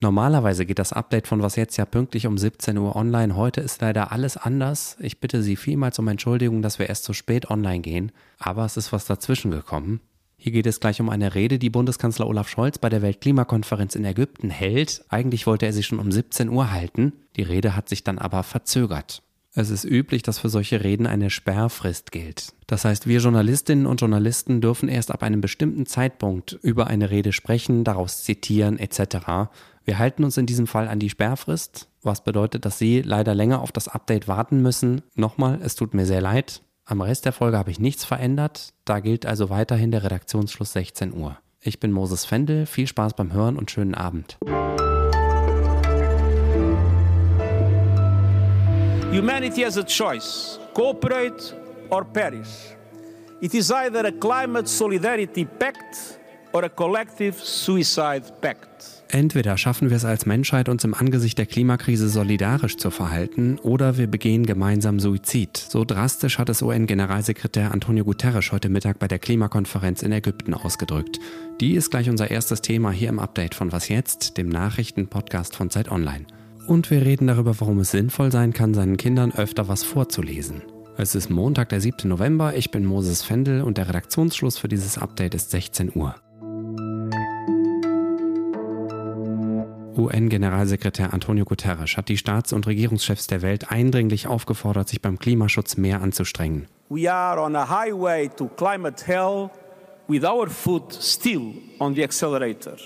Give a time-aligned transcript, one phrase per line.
[0.00, 3.34] Normalerweise geht das Update von Was jetzt ja pünktlich um 17 Uhr online.
[3.34, 4.96] Heute ist leider alles anders.
[5.00, 8.12] Ich bitte Sie vielmals um Entschuldigung, dass wir erst so spät online gehen.
[8.38, 10.00] Aber es ist was dazwischen gekommen.
[10.36, 14.04] Hier geht es gleich um eine Rede, die Bundeskanzler Olaf Scholz bei der Weltklimakonferenz in
[14.04, 15.02] Ägypten hält.
[15.08, 17.14] Eigentlich wollte er sie schon um 17 Uhr halten.
[17.36, 19.22] Die Rede hat sich dann aber verzögert.
[19.54, 22.52] Es ist üblich, dass für solche Reden eine Sperrfrist gilt.
[22.66, 27.32] Das heißt, wir Journalistinnen und Journalisten dürfen erst ab einem bestimmten Zeitpunkt über eine Rede
[27.32, 29.48] sprechen, daraus zitieren etc.
[29.86, 33.60] Wir halten uns in diesem Fall an die Sperrfrist, was bedeutet, dass Sie leider länger
[33.62, 35.02] auf das Update warten müssen.
[35.14, 36.62] Nochmal, es tut mir sehr leid.
[36.84, 38.70] Am Rest der Folge habe ich nichts verändert.
[38.84, 41.38] Da gilt also weiterhin der Redaktionsschluss 16 Uhr.
[41.60, 44.38] Ich bin Moses Fendel, viel Spaß beim Hören und schönen Abend.
[49.12, 51.54] Humanity has a choice cooperate
[51.90, 52.74] or perish.
[53.40, 56.18] It is either a climate solidarity pact
[56.52, 58.95] or a collective suicide pact.
[59.08, 63.96] Entweder schaffen wir es als Menschheit, uns im Angesicht der Klimakrise solidarisch zu verhalten, oder
[63.96, 65.56] wir begehen gemeinsam Suizid.
[65.56, 71.20] So drastisch hat es UN-Generalsekretär Antonio Guterres heute Mittag bei der Klimakonferenz in Ägypten ausgedrückt.
[71.60, 75.70] Die ist gleich unser erstes Thema hier im Update von Was jetzt, dem Nachrichtenpodcast von
[75.70, 76.26] Zeit Online.
[76.66, 80.62] Und wir reden darüber, warum es sinnvoll sein kann, seinen Kindern öfter was vorzulesen.
[80.98, 82.08] Es ist Montag, der 7.
[82.08, 82.56] November.
[82.56, 86.16] Ich bin Moses Fendel und der Redaktionsschluss für dieses Update ist 16 Uhr.
[89.96, 95.76] UN-Generalsekretär Antonio Guterres hat die Staats- und Regierungschefs der Welt eindringlich aufgefordert, sich beim Klimaschutz
[95.76, 96.66] mehr anzustrengen.
[96.88, 99.50] We are on a highway to climate hell
[100.08, 102.76] with our foot still on the accelerator.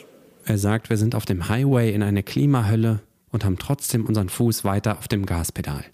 [0.47, 3.01] Er sagt, wir sind auf dem Highway in eine Klimahölle
[3.31, 5.85] und haben trotzdem unseren Fuß weiter auf dem Gaspedal.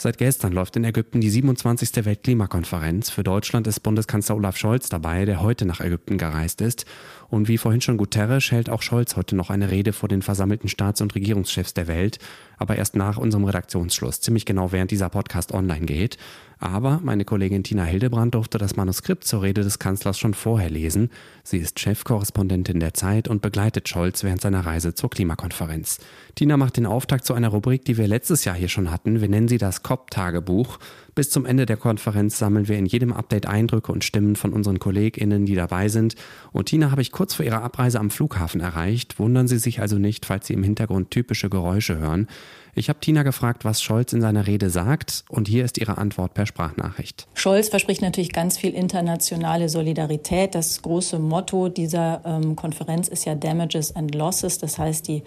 [0.00, 2.04] Seit gestern läuft in Ägypten die 27.
[2.04, 3.10] Weltklimakonferenz.
[3.10, 6.86] Für Deutschland ist Bundeskanzler Olaf Scholz dabei, der heute nach Ägypten gereist ist.
[7.30, 10.68] Und wie vorhin schon Guterres hält auch Scholz heute noch eine Rede vor den versammelten
[10.68, 12.20] Staats- und Regierungschefs der Welt,
[12.58, 16.18] aber erst nach unserem Redaktionsschluss, ziemlich genau während dieser Podcast online geht.
[16.60, 21.10] Aber meine Kollegin Tina Hildebrand durfte das Manuskript zur Rede des Kanzlers schon vorher lesen.
[21.44, 25.98] Sie ist Chefkorrespondentin der Zeit und begleitet Scholz während seiner Reise zur Klimakonferenz.
[26.34, 29.20] Tina macht den Auftakt zu einer Rubrik, die wir letztes Jahr hier schon hatten.
[29.20, 30.78] Wir nennen sie das COP-Tagebuch.
[31.14, 34.78] Bis zum Ende der Konferenz sammeln wir in jedem Update Eindrücke und Stimmen von unseren
[34.78, 36.16] KollegInnen, die dabei sind.
[36.52, 39.18] Und Tina habe ich kurz vor ihrer Abreise am Flughafen erreicht.
[39.18, 42.28] Wundern Sie sich also nicht, falls Sie im Hintergrund typische Geräusche hören.
[42.74, 46.34] Ich habe Tina gefragt, was Scholz in seiner Rede sagt, und hier ist ihre Antwort
[46.34, 47.26] per Sprachnachricht.
[47.34, 50.54] Scholz verspricht natürlich ganz viel internationale Solidarität.
[50.54, 55.22] Das große Motto dieser ähm, Konferenz ist ja Damages and Losses, das heißt die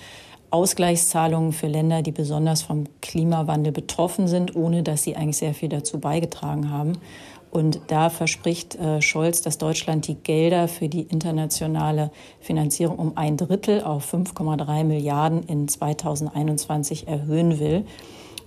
[0.50, 5.70] Ausgleichszahlungen für Länder, die besonders vom Klimawandel betroffen sind, ohne dass sie eigentlich sehr viel
[5.70, 6.94] dazu beigetragen haben.
[7.51, 13.35] Und da verspricht äh, Scholz, dass Deutschland die Gelder für die internationale Finanzierung um ein
[13.35, 17.85] Drittel auf 5,3 Milliarden in 2021 erhöhen will.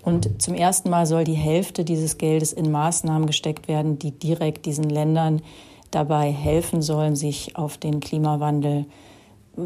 [0.02, 4.64] Und zum ersten Mal soll die Hälfte dieses Geldes in Maßnahmen gesteckt werden, die direkt
[4.64, 5.42] diesen Ländern
[5.90, 8.86] dabei helfen sollen, sich auf den Klimawandel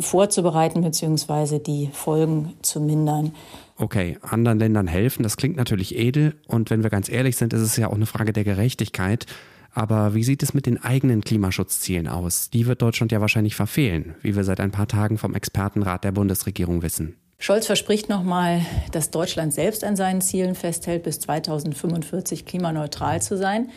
[0.01, 1.59] vorzubereiten bzw.
[1.59, 3.33] die Folgen zu mindern.
[3.77, 7.63] Okay, anderen Ländern helfen, das klingt natürlich edel und wenn wir ganz ehrlich sind, ist
[7.63, 9.27] es ja auch eine Frage der Gerechtigkeit.
[9.73, 12.51] Aber wie sieht es mit den eigenen Klimaschutzzielen aus?
[12.51, 16.13] Die wird Deutschland ja wahrscheinlich verfehlen, wie wir seit ein paar Tagen vom Expertenrat der
[16.13, 17.17] Bundesregierung wissen.
[17.39, 23.69] Scholz verspricht nochmal, dass Deutschland selbst an seinen Zielen festhält, bis 2045 klimaneutral zu sein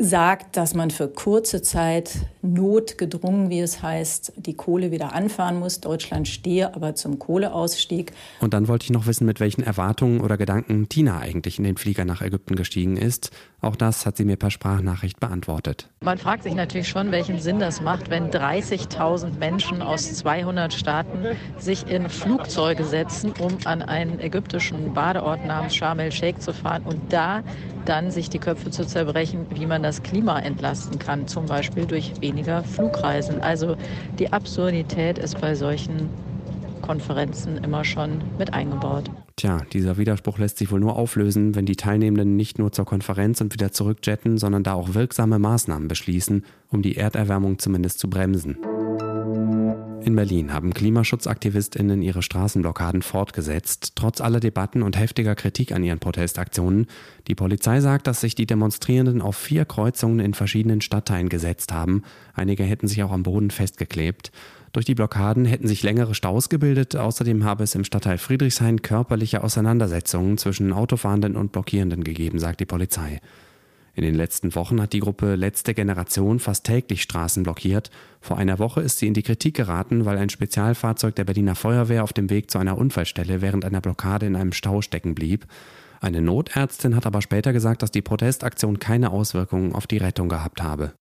[0.00, 5.80] sagt, dass man für kurze Zeit notgedrungen, wie es heißt, die Kohle wieder anfahren muss.
[5.80, 8.12] Deutschland stehe aber zum Kohleausstieg.
[8.40, 11.76] Und dann wollte ich noch wissen, mit welchen Erwartungen oder Gedanken Tina eigentlich in den
[11.76, 13.30] Flieger nach Ägypten gestiegen ist.
[13.60, 15.90] Auch das hat sie mir per Sprachnachricht beantwortet.
[16.02, 21.36] Man fragt sich natürlich schon, welchen Sinn das macht, wenn 30.000 Menschen aus 200 Staaten
[21.58, 27.12] sich in Flugzeuge setzen, um an einen ägyptischen Badeort namens Sharm el-Sheikh zu fahren und
[27.12, 27.42] da
[27.90, 32.12] dann sich die Köpfe zu zerbrechen, wie man das Klima entlasten kann, zum Beispiel durch
[32.20, 33.40] weniger Flugreisen.
[33.40, 33.76] Also
[34.18, 36.08] die Absurdität ist bei solchen
[36.82, 39.10] Konferenzen immer schon mit eingebaut.
[39.34, 43.40] Tja, dieser Widerspruch lässt sich wohl nur auflösen, wenn die Teilnehmenden nicht nur zur Konferenz
[43.40, 48.56] und wieder zurückjetten, sondern da auch wirksame Maßnahmen beschließen, um die Erderwärmung zumindest zu bremsen.
[50.02, 55.98] In Berlin haben KlimaschutzaktivistInnen ihre Straßenblockaden fortgesetzt, trotz aller Debatten und heftiger Kritik an ihren
[55.98, 56.86] Protestaktionen.
[57.28, 62.02] Die Polizei sagt, dass sich die Demonstrierenden auf vier Kreuzungen in verschiedenen Stadtteilen gesetzt haben.
[62.32, 64.32] Einige hätten sich auch am Boden festgeklebt.
[64.72, 66.96] Durch die Blockaden hätten sich längere Staus gebildet.
[66.96, 72.66] Außerdem habe es im Stadtteil Friedrichshain körperliche Auseinandersetzungen zwischen Autofahrenden und Blockierenden gegeben, sagt die
[72.66, 73.20] Polizei.
[73.94, 77.90] In den letzten Wochen hat die Gruppe Letzte Generation fast täglich Straßen blockiert.
[78.20, 82.04] Vor einer Woche ist sie in die Kritik geraten, weil ein Spezialfahrzeug der Berliner Feuerwehr
[82.04, 85.46] auf dem Weg zu einer Unfallstelle während einer Blockade in einem Stau stecken blieb.
[86.00, 90.62] Eine Notärztin hat aber später gesagt, dass die Protestaktion keine Auswirkungen auf die Rettung gehabt
[90.62, 90.94] habe.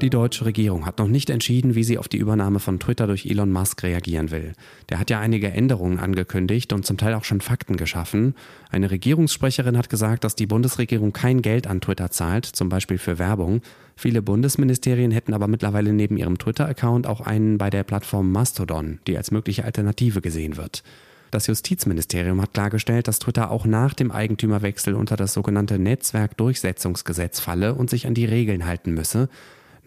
[0.00, 3.26] Die deutsche Regierung hat noch nicht entschieden, wie sie auf die Übernahme von Twitter durch
[3.26, 4.52] Elon Musk reagieren will.
[4.90, 8.36] Der hat ja einige Änderungen angekündigt und zum Teil auch schon Fakten geschaffen.
[8.70, 13.18] Eine Regierungssprecherin hat gesagt, dass die Bundesregierung kein Geld an Twitter zahlt, zum Beispiel für
[13.18, 13.60] Werbung.
[13.96, 19.16] Viele Bundesministerien hätten aber mittlerweile neben ihrem Twitter-Account auch einen bei der Plattform Mastodon, die
[19.16, 20.84] als mögliche Alternative gesehen wird.
[21.32, 27.74] Das Justizministerium hat klargestellt, dass Twitter auch nach dem Eigentümerwechsel unter das sogenannte Netzwerkdurchsetzungsgesetz falle
[27.74, 29.28] und sich an die Regeln halten müsse.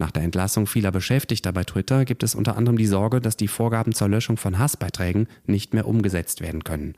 [0.02, 3.46] Nach der Entlassung vieler Beschäftigter bei Twitter gibt es unter anderem die Sorge, dass die
[3.46, 6.96] Vorgaben zur Löschung von Hassbeiträgen nicht mehr umgesetzt werden können.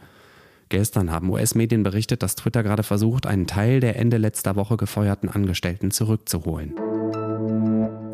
[0.71, 5.29] Gestern haben US-Medien berichtet, dass Twitter gerade versucht, einen Teil der Ende letzter Woche gefeuerten
[5.29, 6.73] Angestellten zurückzuholen.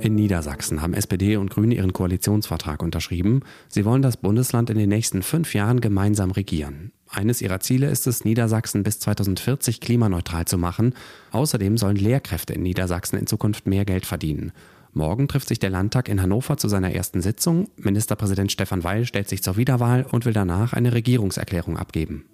[0.01, 3.43] In Niedersachsen haben SPD und Grüne ihren Koalitionsvertrag unterschrieben.
[3.69, 6.91] Sie wollen das Bundesland in den nächsten fünf Jahren gemeinsam regieren.
[7.09, 10.95] Eines ihrer Ziele ist es, Niedersachsen bis 2040 klimaneutral zu machen.
[11.31, 14.51] Außerdem sollen Lehrkräfte in Niedersachsen in Zukunft mehr Geld verdienen.
[14.93, 17.69] Morgen trifft sich der Landtag in Hannover zu seiner ersten Sitzung.
[17.77, 22.25] Ministerpräsident Stefan Weil stellt sich zur Wiederwahl und will danach eine Regierungserklärung abgeben.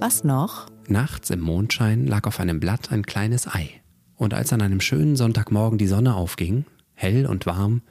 [0.00, 0.66] Was noch?
[0.88, 3.68] Nachts im Mondschein lag auf einem Blatt ein kleines Ei.
[4.16, 7.82] Und als an einem schönen Sonntagmorgen die Sonne aufging, hell und warm,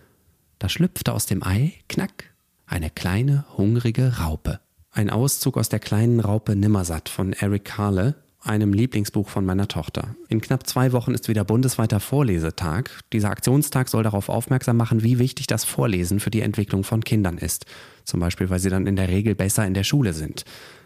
[0.59, 2.25] da schlüpfte aus dem Ei, knack,
[2.65, 4.59] eine kleine, hungrige Raupe.
[4.91, 10.15] Ein Auszug aus der kleinen Raupe Nimmersatt von Eric Carle, einem Lieblingsbuch von meiner Tochter.
[10.29, 12.89] In knapp zwei Wochen ist wieder bundesweiter Vorlesetag.
[13.11, 17.37] Dieser Aktionstag soll darauf aufmerksam machen, wie wichtig das Vorlesen für die Entwicklung von Kindern
[17.37, 17.65] ist.
[18.05, 20.45] Zum Beispiel, weil sie dann in der Regel besser in der Schule sind.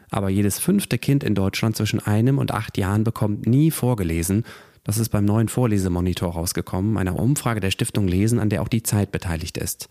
[0.09, 4.43] Aber jedes fünfte Kind in Deutschland zwischen einem und acht Jahren bekommt nie vorgelesen.
[4.83, 8.83] Das ist beim neuen Vorlesemonitor rausgekommen, einer Umfrage der Stiftung Lesen, an der auch die
[8.83, 9.89] Zeit beteiligt ist.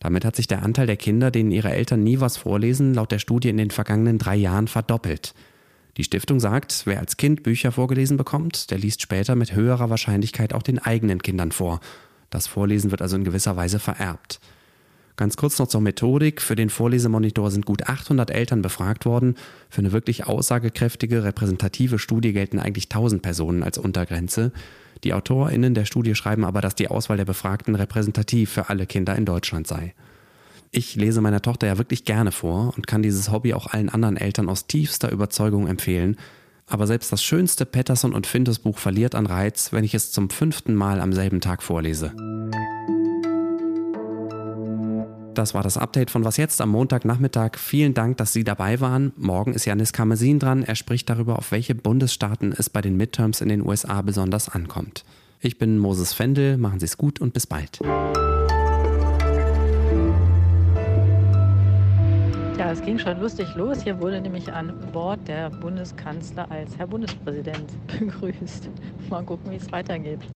[0.00, 3.18] Damit hat sich der Anteil der Kinder, denen ihre Eltern nie was vorlesen, laut der
[3.18, 5.34] Studie in den vergangenen drei Jahren verdoppelt.
[5.96, 10.52] Die Stiftung sagt, wer als Kind Bücher vorgelesen bekommt, der liest später mit höherer Wahrscheinlichkeit
[10.52, 11.80] auch den eigenen Kindern vor.
[12.30, 14.40] Das Vorlesen wird also in gewisser Weise vererbt.
[15.16, 16.42] Ganz kurz noch zur Methodik.
[16.42, 19.36] Für den Vorlesemonitor sind gut 800 Eltern befragt worden.
[19.70, 24.50] Für eine wirklich aussagekräftige, repräsentative Studie gelten eigentlich 1000 Personen als Untergrenze.
[25.04, 29.14] Die AutorInnen der Studie schreiben aber, dass die Auswahl der Befragten repräsentativ für alle Kinder
[29.14, 29.94] in Deutschland sei.
[30.76, 34.16] Ich lese meiner Tochter ja wirklich gerne vor und kann dieses Hobby auch allen anderen
[34.16, 36.16] Eltern aus tiefster Überzeugung empfehlen.
[36.66, 40.30] Aber selbst das schönste Patterson und Findus Buch verliert an Reiz, wenn ich es zum
[40.30, 42.12] fünften Mal am selben Tag vorlese.
[45.34, 47.56] Das war das Update von Was jetzt am Montagnachmittag.
[47.56, 49.12] Vielen Dank, dass Sie dabei waren.
[49.16, 50.64] Morgen ist Janis Karmesin dran.
[50.64, 55.04] Er spricht darüber, auf welche Bundesstaaten es bei den Midterms in den USA besonders ankommt.
[55.38, 56.56] Ich bin Moses Fendel.
[56.56, 57.78] Machen Sie es gut und bis bald.
[62.74, 63.82] Es ging schon lustig los.
[63.82, 68.68] Hier wurde nämlich an Bord der Bundeskanzler als Herr Bundespräsident begrüßt.
[69.08, 70.18] Mal gucken, wie es weitergeht.